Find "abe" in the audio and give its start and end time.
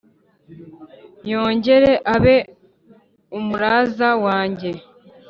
2.15-2.35